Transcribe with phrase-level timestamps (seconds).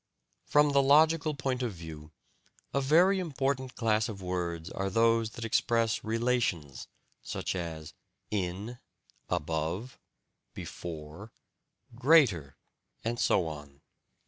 [0.47, 2.11] From the logical point of view,
[2.73, 6.87] a very important class of words are those that express relations,
[7.21, 7.93] such as
[8.31, 8.79] "in,"
[9.29, 9.99] "above,"
[10.55, 11.31] "before,"
[11.95, 12.57] "greater,"
[13.05, 13.81] and so on.